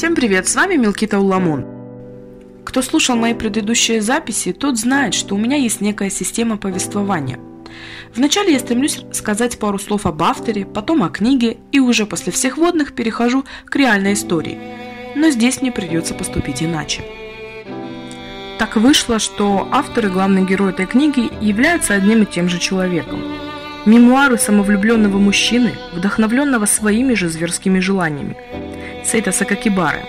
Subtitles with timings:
[0.00, 1.66] Всем привет, с вами Милкита Уламон.
[2.64, 7.38] Кто слушал мои предыдущие записи, тот знает, что у меня есть некая система повествования.
[8.14, 12.56] Вначале я стремлюсь сказать пару слов об авторе, потом о книге, и уже после всех
[12.56, 14.58] водных перехожу к реальной истории.
[15.16, 17.02] Но здесь мне придется поступить иначе.
[18.58, 23.22] Так вышло, что автор и главный герой этой книги являются одним и тем же человеком.
[23.84, 28.38] Мемуары самовлюбленного мужчины, вдохновленного своими же зверскими желаниями.
[29.04, 30.00] Сейта Сакакибары.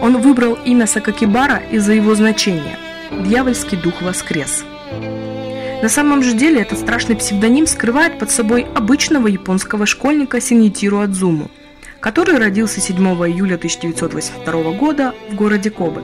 [0.00, 2.76] Он выбрал имя Сакакибара из-за его значения
[3.10, 4.64] «Дьявольский дух воскрес».
[5.82, 11.50] На самом же деле этот страшный псевдоним скрывает под собой обычного японского школьника Синитиру Адзуму,
[12.00, 16.02] который родился 7 июля 1982 года в городе Кобе.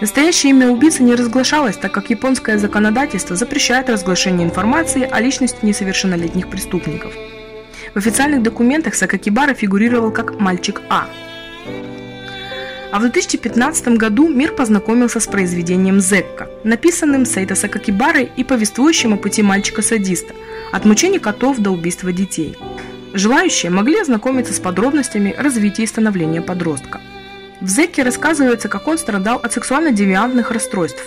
[0.00, 6.48] Настоящее имя убийцы не разглашалось, так как японское законодательство запрещает разглашение информации о личности несовершеннолетних
[6.48, 7.12] преступников.
[7.94, 11.08] В официальных документах Сакакибара фигурировал как «мальчик А».
[12.90, 19.16] А в 2015 году мир познакомился с произведением «Зекка», написанным Сейта Сакакибарой и повествующим о
[19.16, 20.34] пути мальчика-садиста,
[20.72, 22.56] от мучений котов до убийства детей.
[23.12, 27.00] Желающие могли ознакомиться с подробностями развития и становления подростка.
[27.60, 31.02] В Зекке рассказывается, как он страдал от сексуально-девиантных расстройств,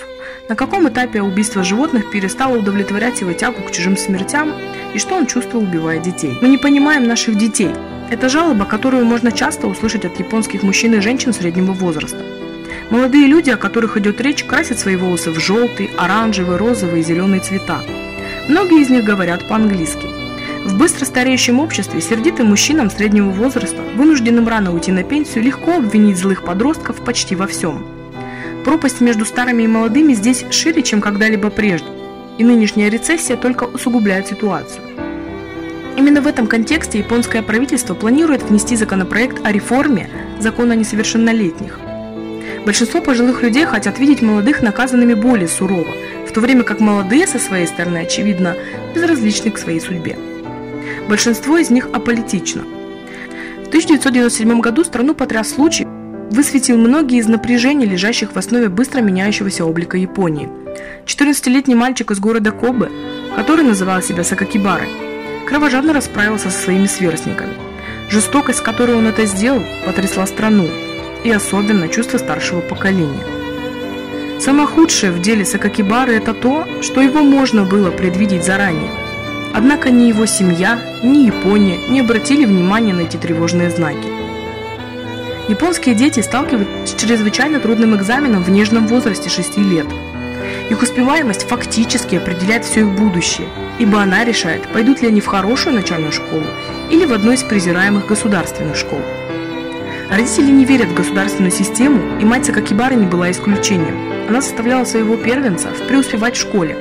[0.51, 4.51] на каком этапе убийство животных перестало удовлетворять его тягу к чужим смертям
[4.93, 6.37] и что он чувствовал, убивая детей.
[6.41, 7.69] Мы не понимаем наших детей.
[8.09, 12.21] Это жалоба, которую можно часто услышать от японских мужчин и женщин среднего возраста.
[12.89, 17.39] Молодые люди, о которых идет речь, красят свои волосы в желтый, оранжевый, розовый и зеленый
[17.39, 17.79] цвета.
[18.49, 20.05] Многие из них говорят по-английски.
[20.65, 26.17] В быстро стареющем обществе сердитым мужчинам среднего возраста, вынужденным рано уйти на пенсию, легко обвинить
[26.17, 28.00] злых подростков почти во всем.
[28.63, 31.87] Пропасть между старыми и молодыми здесь шире, чем когда-либо прежде,
[32.37, 34.83] и нынешняя рецессия только усугубляет ситуацию.
[35.97, 41.79] Именно в этом контексте японское правительство планирует внести законопроект о реформе закона о несовершеннолетних.
[42.65, 45.91] Большинство пожилых людей хотят видеть молодых наказанными более сурово,
[46.27, 48.55] в то время как молодые со своей стороны, очевидно,
[48.93, 50.17] безразличны к своей судьбе.
[51.09, 52.61] Большинство из них аполитично.
[53.65, 55.87] В 1997 году страну потряс случай,
[56.31, 60.49] высветил многие из напряжений, лежащих в основе быстро меняющегося облика Японии.
[61.05, 62.89] 14-летний мальчик из города Кобе,
[63.35, 64.89] который называл себя Сакакибарой,
[65.47, 67.53] кровожадно расправился со своими сверстниками.
[68.09, 70.67] Жестокость, с которой он это сделал, потрясла страну,
[71.23, 73.25] и особенно чувство старшего поколения.
[74.39, 78.89] Самое худшее в деле Сакакибары– это то, что его можно было предвидеть заранее–
[79.53, 84.20] Однако ни его семья, ни Япония не обратили внимания на эти тревожные знаки.
[85.47, 89.87] Японские дети сталкиваются с чрезвычайно трудным экзаменом в нежном возрасте 6 лет.
[90.69, 93.47] Их успеваемость фактически определяет все их будущее,
[93.79, 96.45] ибо она решает, пойдут ли они в хорошую начальную школу
[96.89, 99.01] или в одну из презираемых государственных школ.
[100.09, 104.27] Родители не верят в государственную систему, и мать Сакакибары не была исключением.
[104.29, 106.77] Она заставляла своего первенца преуспевать в школе,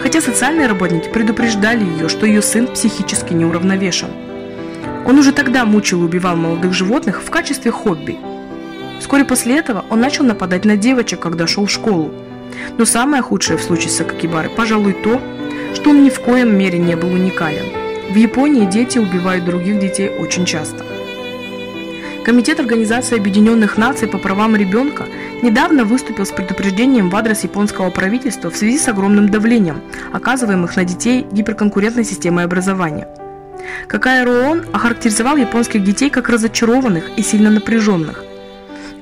[0.00, 4.08] хотя социальные работники предупреждали ее, что ее сын психически неуравновешен.
[5.06, 8.18] Он уже тогда мучил и убивал молодых животных в качестве хобби.
[9.00, 12.12] Вскоре после этого он начал нападать на девочек, когда шел в школу.
[12.78, 15.20] Но самое худшее в случае с Сакакибары, пожалуй, то,
[15.74, 17.64] что он ни в коем мере не был уникален.
[18.10, 20.84] В Японии дети убивают других детей очень часто.
[22.24, 25.06] Комитет Организации Объединенных Наций по правам ребенка
[25.42, 29.80] недавно выступил с предупреждением в адрес японского правительства в связи с огромным давлением,
[30.12, 33.08] оказываемых на детей гиперконкурентной системой образования.
[33.88, 38.24] ККР ООН охарактеризовал японских детей как разочарованных и сильно напряженных.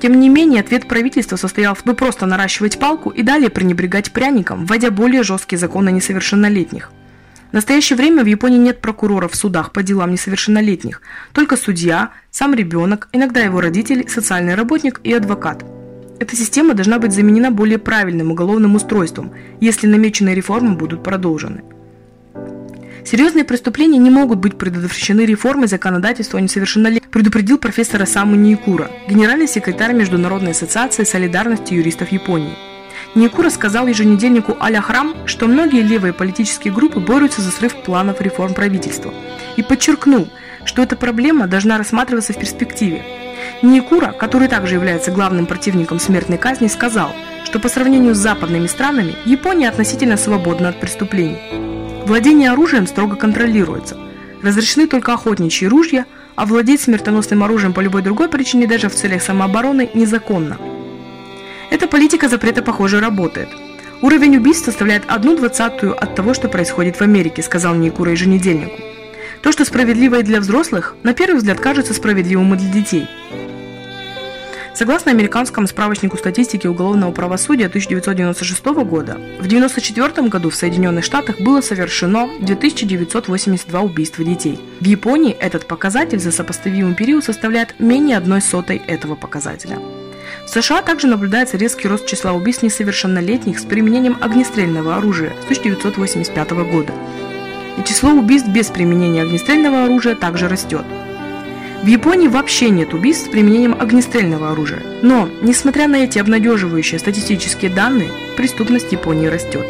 [0.01, 4.65] Тем не менее, ответ правительства состоял в том, просто наращивать палку и далее пренебрегать пряником,
[4.65, 6.91] вводя более жесткие законы несовершеннолетних.
[7.51, 11.01] В настоящее время в Японии нет прокуроров в судах по делам несовершеннолетних,
[11.33, 15.63] только судья, сам ребенок, иногда его родители, социальный работник и адвокат.
[16.19, 21.63] Эта система должна быть заменена более правильным уголовным устройством, если намеченные реформы будут продолжены.
[23.05, 29.47] Серьезные преступления не могут быть предотвращены реформой законодательства о несовершеннолетних, предупредил профессор Саму Никура, генеральный
[29.47, 32.55] секретарь Международной ассоциации солидарности юристов Японии.
[33.15, 38.53] Никура сказал еженедельнику Аля Храм, что многие левые политические группы борются за срыв планов реформ
[38.53, 39.13] правительства,
[39.57, 40.29] и подчеркнул,
[40.63, 43.03] что эта проблема должна рассматриваться в перспективе.
[43.61, 47.13] Никура, который также является главным противником смертной казни, сказал,
[47.43, 51.39] что по сравнению с западными странами Япония относительно свободна от преступлений.
[52.05, 53.97] Владение оружием строго контролируется.
[54.41, 56.05] Разрешены только охотничьи ружья,
[56.35, 60.57] а владеть смертоносным оружием по любой другой причине даже в целях самообороны незаконно.
[61.69, 63.49] Эта политика запрета, похоже, работает.
[64.01, 68.81] Уровень убийств составляет одну двадцатую от того, что происходит в Америке, сказал Никура еженедельнику.
[69.43, 73.07] То, что справедливо и для взрослых, на первый взгляд кажется справедливым и для детей.
[74.73, 81.59] Согласно американскому справочнику статистики уголовного правосудия 1996 года, в 1994 году в Соединенных Штатах было
[81.59, 84.59] совершено 2982 убийства детей.
[84.79, 89.77] В Японии этот показатель за сопоставимый период составляет менее одной сотой этого показателя.
[90.45, 96.51] В США также наблюдается резкий рост числа убийств несовершеннолетних с применением огнестрельного оружия с 1985
[96.51, 96.93] года.
[97.77, 100.85] И число убийств без применения огнестрельного оружия также растет–
[101.81, 104.83] в Японии вообще нет убийств с применением огнестрельного оружия.
[105.01, 109.65] Но, несмотря на эти обнадеживающие статистические данные, преступность Японии растет.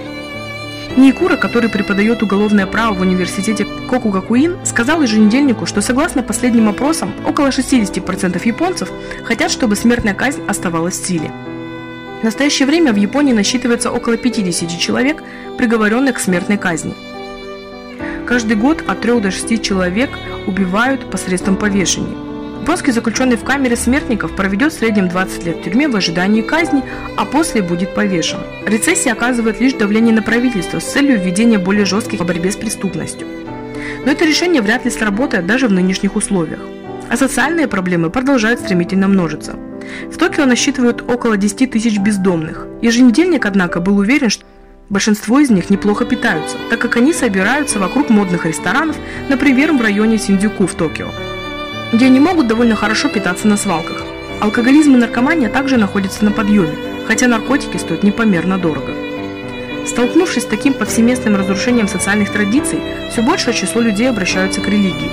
[0.98, 7.48] Никура, который преподает уголовное право в университете Кокугакуин, сказал еженедельнику, что согласно последним опросам, около
[7.48, 8.92] 60% японцев
[9.24, 11.31] хотят, чтобы смертная казнь оставалась в силе.
[12.19, 15.24] В настоящее время в Японии насчитывается около 50 человек,
[15.58, 16.94] приговоренных к смертной казни–
[18.31, 20.10] Каждый год от 3 до 6 человек
[20.48, 22.16] убивают посредством повешения.
[22.62, 26.81] Японский заключенный в камере смертников проведет в среднем 20 лет в тюрьме в ожидании казни,
[27.18, 28.39] а после будет повешен.
[28.66, 33.28] Рецессия оказывает лишь давление на правительство с целью введения более жестких по борьбе с преступностью.
[34.06, 36.62] Но это решение вряд ли сработает даже в нынешних условиях.
[37.10, 39.57] А социальные проблемы продолжают стремительно множиться.
[40.10, 42.66] В Токио насчитывают около 10 тысяч бездомных.
[42.81, 44.45] Еженедельник, однако, был уверен, что
[44.91, 48.97] Большинство из них неплохо питаются, так как они собираются вокруг модных ресторанов,
[49.29, 51.07] например, в районе Синдзюку в Токио,
[51.93, 54.03] где они могут довольно хорошо питаться на свалках.
[54.41, 56.75] Алкоголизм и наркомания также находятся на подъеме,
[57.07, 58.91] хотя наркотики стоят непомерно дорого.
[59.88, 62.81] Столкнувшись с таким повсеместным разрушением социальных традиций,
[63.13, 65.11] все большее число людей обращаются к религии.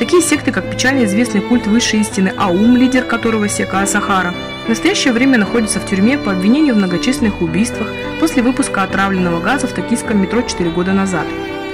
[0.00, 4.34] Такие секты, как печально известный культ высшей истины Аум, лидер которого Сека Асахара,
[4.64, 7.88] в настоящее время находится в тюрьме по обвинению в многочисленных убийствах
[8.20, 11.26] после выпуска отравленного газа в токийском метро 4 года назад.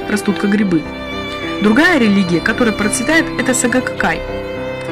[0.08, 0.82] Растут как грибы.
[1.62, 4.20] Другая религия, которая процветает, это Сагакакай,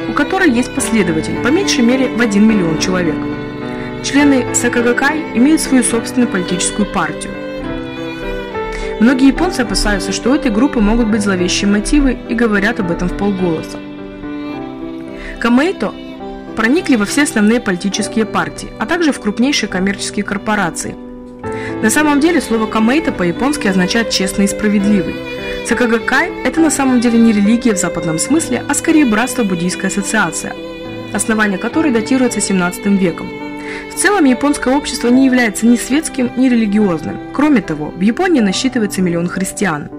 [0.09, 3.15] у которой есть последователь, по меньшей мере в 1 миллион человек.
[4.03, 7.33] Члены Сакагакай имеют свою собственную политическую партию.
[8.99, 13.09] Многие японцы опасаются, что у этой группы могут быть зловещие мотивы и говорят об этом
[13.09, 13.79] в полголоса.
[15.39, 15.93] Камейто
[16.57, 20.95] проникли во все основные политические партии, а также в крупнейшие коммерческие корпорации.
[21.83, 25.15] На самом деле слово «камейта» по-японски означает «честный и справедливый».
[25.67, 30.55] Сакагакай– это на самом деле не религия в западном смысле, а скорее братство буддийская ассоциация,
[31.13, 33.29] основание которой датируется 17 веком.
[33.91, 37.19] В целом японское общество не является ни светским, ни религиозным.
[37.33, 39.89] Кроме того, в Японии насчитывается миллион христиан–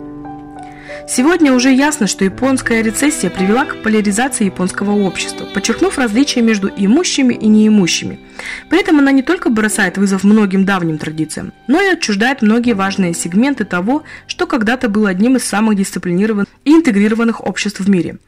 [1.09, 7.33] Сегодня уже ясно, что японская рецессия привела к поляризации японского общества, подчеркнув различия между имущими
[7.33, 8.21] и неимущими.
[8.69, 13.15] При этом она не только бросает вызов многим давним традициям, но и отчуждает многие важные
[13.15, 18.19] сегменты того, что когда-то было одним из самых дисциплинированных и интегрированных обществ в мире.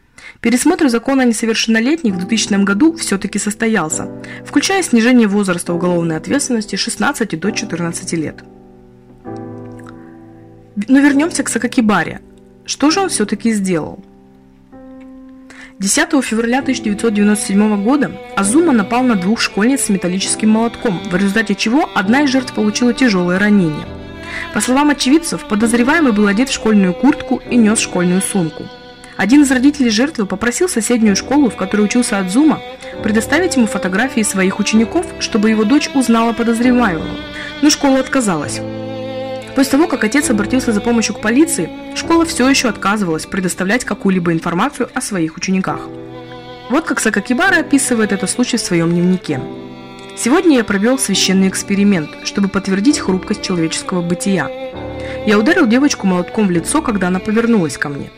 [0.41, 4.09] Пересмотр закона о несовершеннолетних в 2000 году все-таки состоялся,
[4.47, 8.43] включая снижение возраста уголовной ответственности с 16 до 14 лет.
[10.89, 12.23] Но вернемся к Сакакибаре,
[12.65, 14.03] что же он все-таки сделал?
[15.81, 21.89] 10 февраля 1997 года Азума напал на двух школьниц с металлическим молотком, в результате чего
[21.95, 23.87] одна из жертв получила тяжелое ранение.
[24.53, 28.65] По словам очевидцев, подозреваемый был одет в школьную куртку и нес школьную сумку.
[29.17, 32.61] Один из родителей жертвы попросил соседнюю школу, в которой учился Адзума,
[33.03, 37.17] предоставить ему фотографии своих учеников, чтобы его дочь узнала подозреваемого,
[37.63, 38.61] но школа отказалась.
[39.55, 44.33] После того, как отец обратился за помощью к полиции, школа все еще отказывалась предоставлять какую-либо
[44.33, 45.81] информацию о своих учениках.
[46.71, 49.41] Вот как Сакакибара описывает этот случай в своем дневнике.
[50.17, 54.49] Сегодня я провел священный эксперимент, чтобы подтвердить хрупкость человеческого бытия.
[55.27, 58.11] Я ударил девочку молотком в лицо, когда она повернулась ко мне.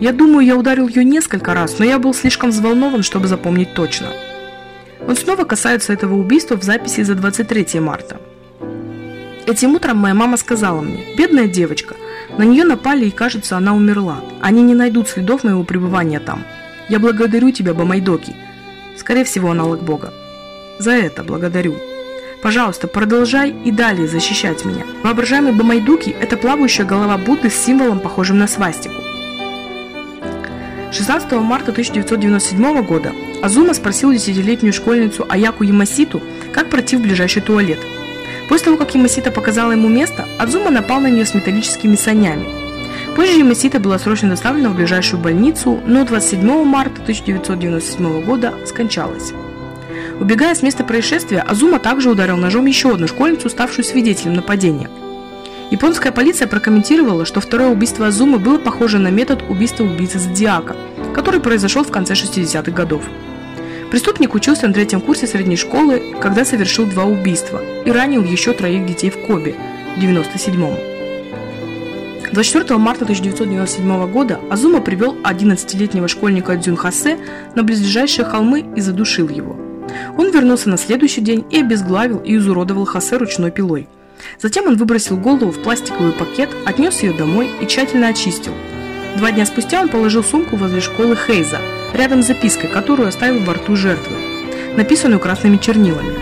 [0.00, 4.08] Я думаю, я ударил ее несколько раз, но я был слишком взволнован, чтобы запомнить точно.
[5.06, 8.20] Он снова касается этого убийства в записи за 23 марта.
[9.46, 11.94] Этим утром моя мама сказала мне, бедная девочка,
[12.36, 14.20] на нее напали и кажется, она умерла.
[14.40, 16.44] Они не найдут следов моего пребывания там.
[16.88, 18.34] Я благодарю тебя, Бамайдоки.
[18.96, 20.12] Скорее всего, аналог Бога.
[20.80, 21.76] За это благодарю.
[22.42, 24.84] Пожалуйста, продолжай и далее защищать меня.
[25.04, 28.96] Воображаемый Бамайдуки– это плавающая голова Будды с символом, похожим на свастику.
[30.90, 33.12] 16 марта 1997 года
[33.42, 36.20] Азума спросил десятилетнюю школьницу Аяку Ямаситу,
[36.52, 37.78] как пройти в ближайший туалет–
[38.48, 42.46] После того, как Ямасита показала ему место, Адзума напал на нее с металлическими санями.
[43.16, 49.32] Позже Ямасита была срочно доставлена в ближайшую больницу, но 27 марта 1997 года скончалась.
[50.20, 54.88] Убегая с места происшествия, Азума также ударил ножом еще одну школьницу, ставшую свидетелем нападения.
[55.70, 60.76] Японская полиция прокомментировала, что второе убийство Азумы было похоже на метод убийства убийцы Зодиака,
[61.14, 63.02] который произошел в конце 60-х годов.
[63.90, 68.84] Преступник учился на третьем курсе средней школы, когда совершил два убийства и ранил еще троих
[68.84, 69.54] детей в Кобе
[69.96, 70.96] в 97-м.
[72.32, 77.18] 24 марта 1997 года Азума привел 11-летнего школьника Дзюн Хасе
[77.54, 79.56] на близлежащие холмы и задушил его.
[80.18, 83.88] Он вернулся на следующий день и обезглавил и изуродовал Хасе ручной пилой.
[84.40, 88.52] Затем он выбросил голову в пластиковый пакет, отнес ее домой и тщательно очистил.
[89.16, 91.60] Два дня спустя он положил сумку возле школы Хейза,
[91.96, 94.16] рядом с запиской, которую оставил во рту жертвы,
[94.76, 96.14] написанную красными чернилами.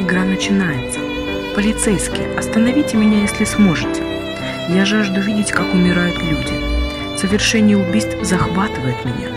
[0.00, 1.00] Игра начинается.
[1.54, 4.02] Полицейские, остановите меня, если сможете.
[4.68, 7.18] Я жажду видеть, как умирают люди.
[7.18, 9.28] Совершение убийств захватывает меня.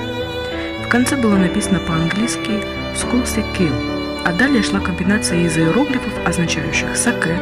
[0.83, 2.63] В конце было написано по-английски
[2.95, 7.37] «Schools kill», а далее шла комбинация из иероглифов, означающих «саке»,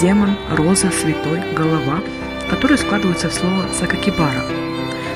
[0.00, 2.00] «демон», «роза», «святой», «голова»,
[2.48, 4.61] которые складываются в слово «сакакибара».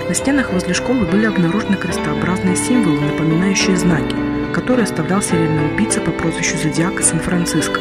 [0.08, 4.14] На стенах возле школы были обнаружены крестообразные символы, напоминающие знаки,
[4.52, 7.80] которые оставлял серийный убийца по прозвищу Зодиака Сан-Франциско.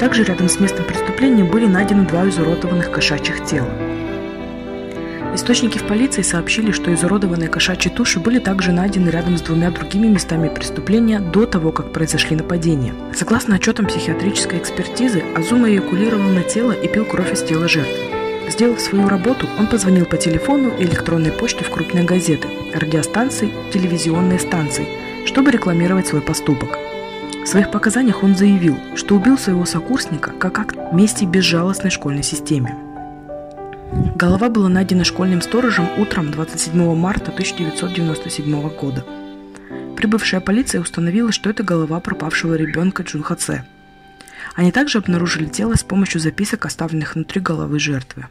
[0.00, 3.68] Также рядом с местом преступления были найдены два изуродованных кошачьих тела.
[5.34, 10.06] Источники в полиции сообщили, что изуродованные кошачьи туши были также найдены рядом с двумя другими
[10.06, 12.94] местами преступления до того, как произошли нападения.
[13.14, 18.15] Согласно отчетам психиатрической экспертизы, Азума эякулировал на тело и пил кровь из тела жертвы.
[18.48, 24.38] Сделав свою работу, он позвонил по телефону и электронной почте в крупные газеты, радиостанции, телевизионные
[24.38, 24.86] станции,
[25.26, 26.78] чтобы рекламировать свой поступок.
[27.44, 32.76] В своих показаниях он заявил, что убил своего сокурсника как акт мести безжалостной школьной системе.
[34.14, 39.04] Голова была найдена школьным сторожем утром 27 марта 1997 года.
[39.96, 43.64] Прибывшая полиция установила, что это голова пропавшего ребенка Джунхаце.
[44.56, 48.26] Они также обнаружили тело с помощью записок, оставленных внутри головы жертвы.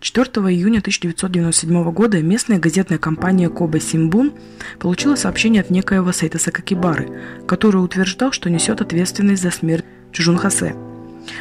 [0.00, 4.32] 4 июня 1997 года местная газетная компания Коба Симбун
[4.80, 7.08] получила сообщение от некоего Сайта Сакакибары,
[7.46, 10.74] который утверждал, что несет ответственность за смерть Чужунхасе–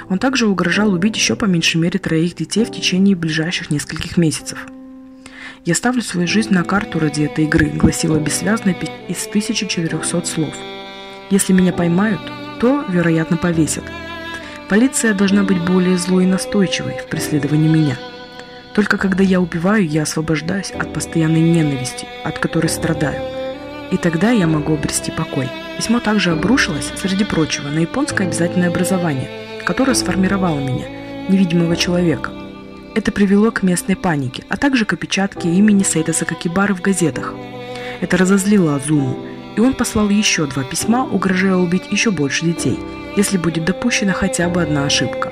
[0.09, 4.67] он также угрожал убить еще по меньшей мере троих детей в течение ближайших нескольких месяцев.
[5.63, 8.75] «Я ставлю свою жизнь на карту ради этой игры»,— гласила бессвязная
[9.07, 10.53] из 1400 слов.
[11.31, 12.21] «Если меня поймают,
[12.59, 13.83] то, вероятно, повесят.
[14.69, 17.97] Полиция должна быть более злой и настойчивой в преследовании меня.
[18.73, 23.21] Только когда я убиваю, я освобождаюсь от постоянной ненависти, от которой страдаю.
[23.91, 25.49] И тогда я могу обрести покой».
[25.77, 29.29] Письмо также обрушилось, среди прочего, на японское обязательное образование–
[29.65, 30.85] которая сформировала меня,
[31.27, 32.31] невидимого человека.
[32.93, 37.33] Это привело к местной панике, а также к опечатке имени Сейта Сакакибары в газетах.
[37.99, 39.17] Это разозлило Азуму,
[39.55, 42.79] и он послал еще два письма, угрожая убить еще больше детей,
[43.15, 45.31] если будет допущена хотя бы одна ошибка.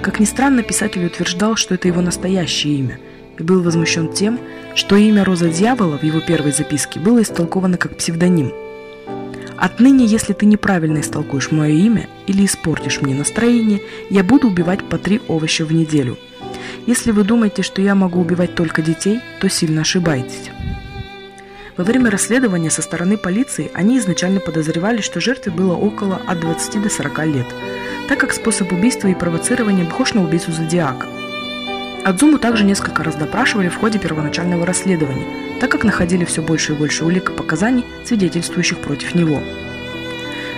[0.00, 2.98] Как ни странно, писатель утверждал, что это его настоящее имя,
[3.38, 4.38] и был возмущен тем,
[4.74, 8.52] что имя Роза Дьявола в его первой записке было истолковано как псевдоним–
[9.62, 14.98] Отныне, если ты неправильно истолкуешь мое имя или испортишь мне настроение, я буду убивать по
[14.98, 16.18] три овоща в неделю.
[16.88, 20.50] Если вы думаете, что я могу убивать только детей, то сильно ошибаетесь.
[21.82, 26.80] Во время расследования со стороны полиции они изначально подозревали, что жертве было около от 20
[26.80, 27.46] до 40 лет,
[28.08, 31.08] так как способ убийства и провоцирования похож на убийцу Зодиака.
[32.04, 35.26] Адзуму также несколько раз допрашивали в ходе первоначального расследования,
[35.58, 39.42] так как находили все больше и больше улик и показаний, свидетельствующих против него.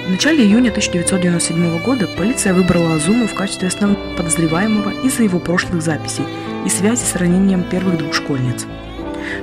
[0.07, 5.81] В начале июня 1997 года полиция выбрала Азуму в качестве основного подозреваемого из-за его прошлых
[5.81, 6.26] записей
[6.66, 8.66] и связи с ранением первых двух школьниц.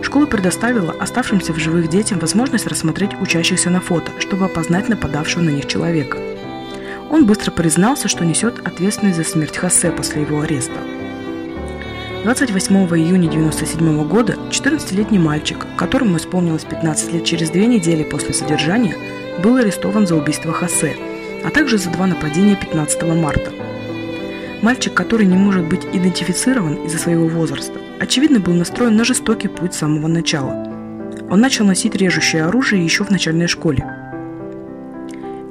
[0.01, 5.49] Школа предоставила оставшимся в живых детям возможность рассмотреть учащихся на фото, чтобы опознать нападавшего на
[5.49, 6.17] них человека.
[7.09, 10.79] Он быстро признался, что несет ответственность за смерть Хосе после его ареста.
[12.23, 18.95] 28 июня 1997 года 14-летний мальчик, которому исполнилось 15 лет через две недели после содержания,
[19.43, 20.95] был арестован за убийство Хосе,
[21.43, 23.51] а также за два нападения 15 марта.
[24.61, 29.73] Мальчик, который не может быть идентифицирован из-за своего возраста, очевидно был настроен на жестокий путь
[29.73, 30.51] с самого начала.
[31.29, 33.85] Он начал носить режущее оружие еще в начальной школе.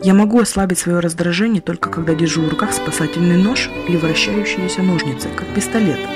[0.02, 5.28] Я могу ослабить свое раздражение только когда держу в руках спасательный нож или вращающиеся ножницы,
[5.36, 5.98] как пистолет–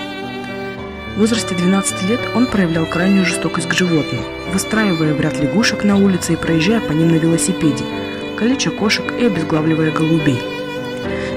[1.15, 4.21] в возрасте 12 лет он проявлял крайнюю жестокость к животным,
[4.53, 7.85] выстраивая в ряд лягушек на улице и проезжая по ним на велосипеде,
[8.37, 10.41] калеча кошек и обезглавливая голубей.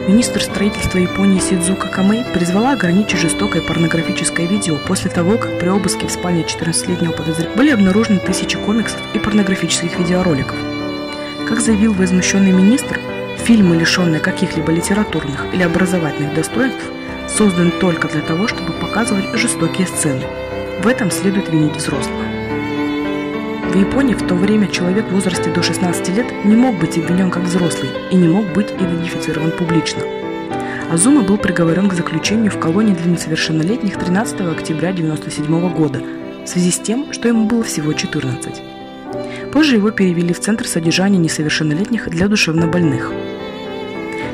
[0.08, 6.08] Министр строительства Японии Сидзука Камэй призвала ограничить жестокое порнографическое видео после того, как при обыске
[6.08, 10.56] в спальне 14-летнего подозреваемого были обнаружены тысячи комиксов и порнографических видеороликов.
[11.46, 13.02] Как заявил возмущенный министр,
[13.38, 16.86] фильмы, лишенные каких-либо литературных или образовательных достоинств,
[17.28, 20.24] создан только для того, чтобы показывать жестокие сцены.
[20.82, 22.27] В этом следует винить взрослых.
[23.70, 27.30] В Японии в то время человек в возрасте до 16 лет не мог быть обвинен
[27.30, 30.04] как взрослый и не мог быть идентифицирован публично.
[30.90, 36.02] Азума был приговорен к заключению в колонии для несовершеннолетних 13 октября 1997 года
[36.46, 38.62] в связи с тем, что ему было всего 14.
[39.52, 43.12] Позже его перевели в Центр содержания несовершеннолетних для душевнобольных.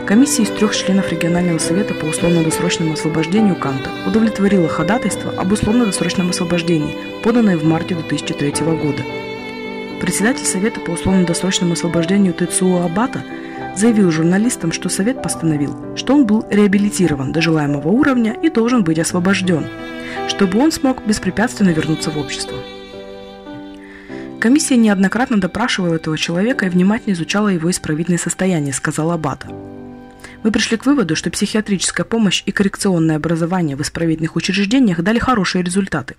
[0.06, 6.96] Комиссия из трех членов регионального совета по условно-досрочному освобождению Канта удовлетворила ходатайство об условно-досрочном освобождении,
[7.24, 9.02] поданное в марте 2003 года.
[10.04, 13.24] Председатель Совета по условно-досрочному освобождению Тецуо Абата
[13.74, 19.00] заявил журналистам, что Совет постановил, что он был реабилитирован до желаемого уровня и должен быть
[19.00, 19.66] освобожден,
[20.28, 22.58] чтобы он смог беспрепятственно вернуться в общество.
[24.42, 29.48] Комиссия неоднократно допрашивала этого человека и внимательно изучала его исправительное состояние, сказал Абата.
[30.44, 35.64] Мы пришли к выводу, что психиатрическая помощь и коррекционное образование в исправительных учреждениях дали хорошие
[35.64, 36.16] результаты.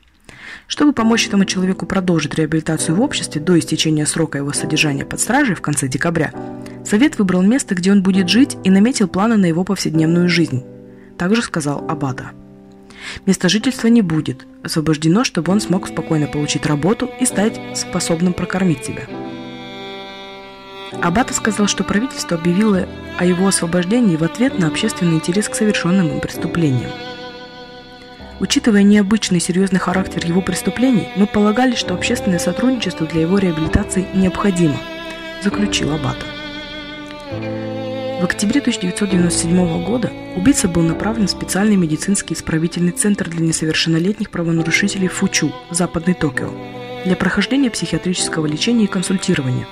[0.67, 5.55] Чтобы помочь этому человеку продолжить реабилитацию в обществе до истечения срока его содержания под стражей
[5.55, 6.33] в конце декабря,
[6.85, 10.65] Совет выбрал место, где он будет жить и наметил планы на его повседневную жизнь.
[11.17, 12.33] Также сказал Абада.
[13.27, 18.85] Место жительства не будет, освобождено, чтобы он смог спокойно получить работу и стать способным прокормить
[18.85, 19.03] себя.
[21.03, 22.89] Абата сказал, что правительство объявило
[23.19, 26.91] о его освобождении в ответ на общественный интерес к совершенным им преступлениям.
[28.41, 34.77] Учитывая необычный серьезный характер его преступлений, мы полагали, что общественное сотрудничество для его реабилитации необходимо,
[35.43, 36.27] заключил Абата.
[38.21, 45.09] В октябре 1997 года убийца был направлен в специальный медицинский исправительный центр для несовершеннолетних правонарушителей
[45.09, 46.51] Фучу, Западный Токио,
[47.05, 49.67] для прохождения психиатрического лечения и консультирования.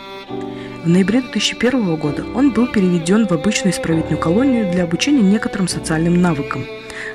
[0.84, 6.20] В ноябре 2001 года он был переведен в обычную исправительную колонию для обучения некоторым социальным
[6.20, 6.66] навыкам,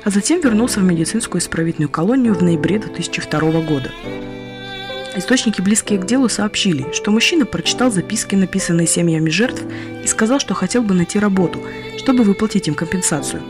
[0.04, 3.92] а затем вернулся в медицинскую исправительную колонию в ноябре 2002 года.
[5.16, 9.62] Источники, близкие к делу, сообщили, что мужчина прочитал записки, написанные семьями жертв,
[10.04, 11.60] и сказал, что хотел бы найти работу,
[11.96, 13.42] чтобы выплатить им компенсацию.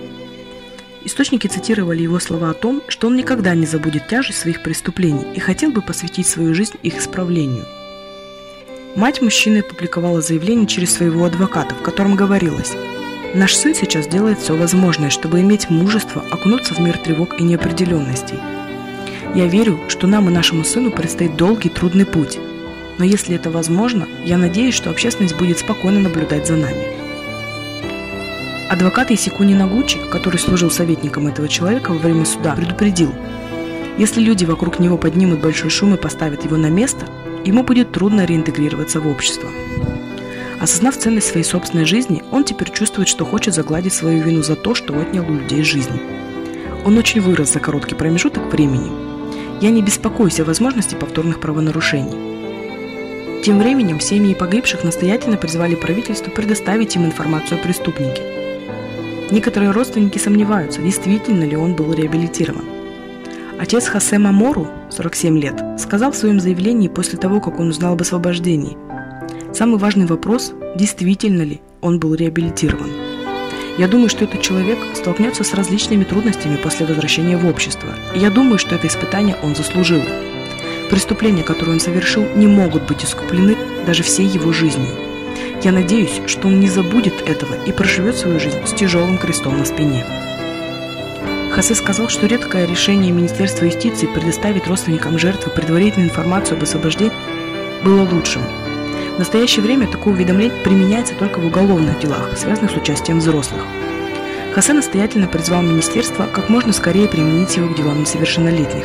[1.05, 5.40] Источники цитировали его слова о том, что он никогда не забудет тяжесть своих преступлений и
[5.40, 7.66] хотел бы посвятить свою жизнь их исправлению.
[8.96, 12.75] Мать мужчины опубликовала заявление через своего адвоката, в котором говорилось
[13.35, 18.38] «Наш сын сейчас делает все возможное, чтобы иметь мужество окунуться в мир тревог и неопределенностей–
[19.35, 22.38] я верю, что нам и нашему сыну предстоит долгий трудный путь.
[22.99, 26.99] Но если это возможно, я надеюсь, что общественность будет спокойно наблюдать за нами.
[28.71, 33.14] Адвокат Исикуни Нагучи, который служил советником этого человека во время суда, предупредил,
[33.99, 37.07] если люди вокруг него поднимут большой шум и поставят его на место,
[37.45, 39.49] ему будет трудно реинтегрироваться в общество.
[40.61, 44.75] Осознав ценность своей собственной жизни, он теперь чувствует, что хочет загладить свою вину за то,
[44.75, 46.01] что отнял у людей жизни.
[46.85, 48.90] Он очень вырос за короткий промежуток времени,
[49.61, 53.42] я не беспокоюсь о возможности повторных правонарушений.
[53.42, 58.23] Тем временем семьи погибших настоятельно призвали правительство предоставить им информацию о преступнике.
[59.33, 62.64] Некоторые родственники сомневаются, действительно ли он был реабилитирован.
[63.59, 68.03] Отец Хосе Мамору, 47 лет, сказал в своем заявлении после того, как он узнал об
[68.03, 68.79] освобождении.
[69.59, 72.92] Самый важный вопрос– действительно ли он был реабилитирован.
[73.77, 77.88] Я думаю, что этот человек столкнется с различными трудностями после возвращения в общество.
[78.14, 80.01] И я думаю, что это испытание он заслужил.
[80.90, 84.94] Преступления, которые он совершил, не могут быть искуплены даже всей его жизнью.
[85.64, 89.64] Я надеюсь, что он не забудет этого и проживет свою жизнь с тяжелым крестом на
[89.64, 90.07] спине.
[91.51, 97.11] Хасе сказал, что редкое решение Министерства юстиции предоставить родственникам жертвы предварительную информацию об освобождении
[97.83, 98.42] было лучшим,
[99.18, 103.64] в настоящее время такое уведомление применяется только в уголовных делах, связанных с участием взрослых.
[104.54, 108.85] Хасе настоятельно призвал министерство как можно скорее применить его к делам несовершеннолетних.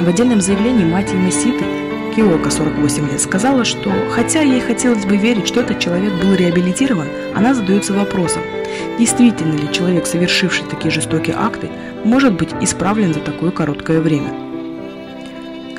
[0.00, 1.64] В отдельном заявлении мать Имеситы,
[2.16, 7.06] Киока, 48 лет, сказала, что хотя ей хотелось бы верить, что этот человек был реабилитирован,
[7.32, 8.42] она задается вопросом,
[8.98, 11.70] действительно ли человек, совершивший такие жестокие акты,
[12.02, 14.51] может быть исправлен за такое короткое время.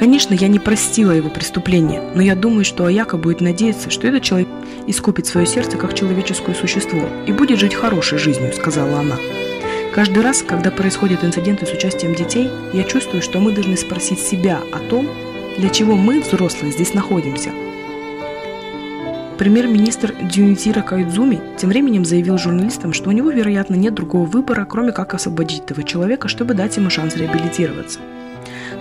[0.03, 4.21] Конечно, я не простила его преступление, но я думаю, что Аяка будет надеяться, что этот
[4.21, 4.49] человек
[4.85, 9.15] искупит свое сердце как человеческое существо и будет жить хорошей жизнью, сказала она.
[9.93, 14.59] Каждый раз, когда происходят инциденты с участием детей, я чувствую, что мы должны спросить себя
[14.73, 15.07] о том,
[15.57, 17.51] для чего мы, взрослые, здесь находимся.
[19.37, 24.91] Премьер-министр Дюнитира Кайдзуми тем временем заявил журналистам, что у него, вероятно, нет другого выбора, кроме
[24.91, 27.99] как освободить этого человека, чтобы дать ему шанс реабилитироваться.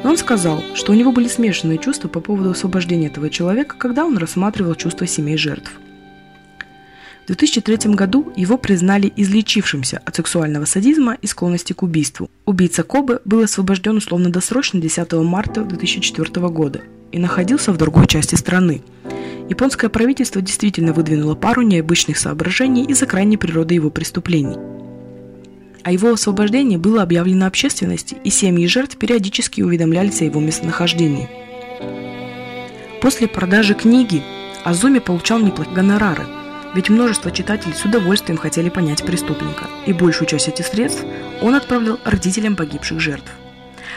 [0.02, 4.04] Но он сказал, что у него были смешанные чувства по поводу освобождения этого человека, когда
[4.04, 5.72] он рассматривал чувства семей жертв.
[7.22, 12.28] В 2003 году его признали излечившимся от сексуального садизма и склонности к убийству.
[12.46, 16.80] Убийца Кобе был освобожден условно-досрочно 10 марта 2004 года.
[17.12, 18.82] и находился в другой части страны.
[19.50, 24.56] Японское правительство действительно выдвинуло пару необычных соображений из-за крайней природы его преступлений.
[25.84, 31.28] О его освобождении было объявлено общественности, и семьи жертв периодически уведомлялись о его местонахождении.
[33.00, 34.22] После продажи книги
[34.64, 36.24] Азуми получал неплохие гонорары,
[36.74, 41.04] ведь множество читателей с удовольствием хотели понять преступника, и большую часть этих средств
[41.40, 43.30] он отправлял родителям погибших жертв.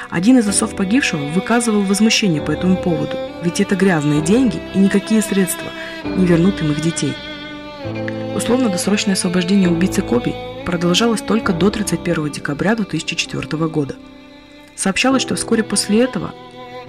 [0.09, 5.21] Один из отцов погибшего выказывал возмущение по этому поводу, ведь это грязные деньги и никакие
[5.21, 5.67] средства
[6.03, 7.13] не вернут им их детей.
[8.35, 10.33] Условно-досрочное освобождение убийцы Коби
[10.65, 13.95] продолжалось только до 31 декабря 2004 года.
[14.75, 16.33] Сообщалось, что вскоре после этого,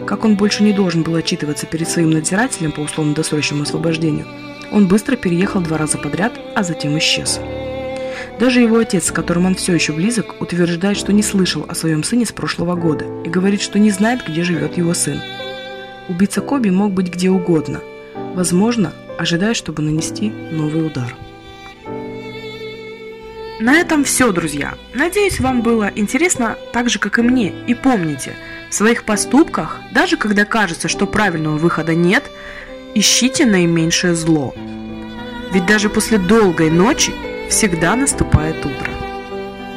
[0.06, 4.26] как он больше не должен был отчитываться перед своим надзирателем по условно-досрочному освобождению,
[4.72, 7.38] он быстро переехал два раза подряд, а затем исчез.
[8.40, 12.02] Даже его отец, с которым он все еще близок, утверждает, что не слышал о своем
[12.02, 15.20] сыне с прошлого года и говорит, что не знает, где живет его сын.
[16.08, 17.80] Убийца Коби мог быть где угодно,
[18.34, 21.14] возможно, ожидая, чтобы нанести новый удар.
[23.58, 24.74] На этом все, друзья.
[24.92, 27.54] Надеюсь, вам было интересно так же, как и мне.
[27.66, 28.34] И помните,
[28.68, 32.30] в своих поступках, даже когда кажется, что правильного выхода нет,
[32.94, 34.54] ищите наименьшее зло.
[35.52, 37.12] Ведь даже после долгой ночи
[37.48, 38.95] всегда наступает утро.